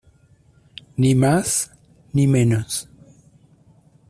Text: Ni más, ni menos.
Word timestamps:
Ni 0.97 1.13
más, 1.13 1.69
ni 2.11 2.25
menos. 2.25 2.89